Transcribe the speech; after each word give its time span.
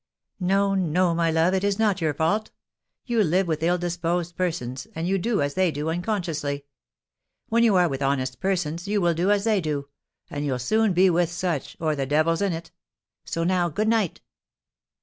"No, 0.39 0.73
no, 0.73 1.13
my 1.13 1.29
love, 1.29 1.53
it 1.53 1.63
is 1.63 1.77
not 1.77 2.01
your 2.01 2.15
fault. 2.15 2.49
You 3.05 3.23
live 3.23 3.45
with 3.47 3.61
ill 3.61 3.77
disposed 3.77 4.35
persons, 4.35 4.87
and 4.95 5.07
you 5.07 5.19
do 5.19 5.43
as 5.43 5.53
they 5.53 5.69
do 5.69 5.91
unconsciously. 5.91 6.65
When 7.49 7.61
you 7.63 7.75
are 7.75 7.87
with 7.87 8.01
honest 8.01 8.39
persons, 8.39 8.87
you 8.87 8.99
will 8.99 9.13
do 9.13 9.29
as 9.29 9.43
they 9.43 9.61
do; 9.61 9.89
and 10.31 10.43
you'll 10.43 10.57
soon 10.57 10.93
be 10.93 11.11
with 11.11 11.29
such, 11.31 11.77
or 11.79 11.95
the 11.95 12.07
devil's 12.07 12.41
in 12.41 12.51
it. 12.51 12.71
So 13.25 13.43
now, 13.43 13.69
good 13.69 13.87
night!" 13.89 14.21